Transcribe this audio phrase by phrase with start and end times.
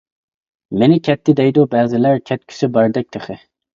[0.83, 3.37] مېنى كەتتى دەيدۇ بەزىلەر، كەتكۈسى باردەك تېخى.